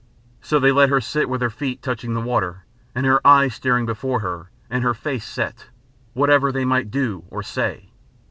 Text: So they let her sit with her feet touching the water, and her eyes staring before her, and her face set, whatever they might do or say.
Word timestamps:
So 0.41 0.59
they 0.59 0.71
let 0.71 0.89
her 0.89 0.99
sit 0.99 1.29
with 1.29 1.41
her 1.41 1.51
feet 1.51 1.83
touching 1.83 2.15
the 2.15 2.21
water, 2.21 2.65
and 2.95 3.05
her 3.05 3.21
eyes 3.23 3.53
staring 3.53 3.85
before 3.85 4.21
her, 4.21 4.49
and 4.67 4.83
her 4.83 4.95
face 4.95 5.23
set, 5.25 5.67
whatever 6.13 6.51
they 6.51 6.65
might 6.65 6.89
do 6.89 7.23
or 7.29 7.43
say. 7.43 7.91